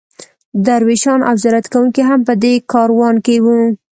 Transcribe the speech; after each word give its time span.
درویشان 0.65 1.19
او 1.29 1.35
زیارت 1.41 1.65
کوونکي 1.73 2.01
هم 2.09 2.19
په 2.27 2.33
دې 2.43 2.53
کاروان 2.71 3.15
کې 3.25 3.35
وو. 3.45 3.59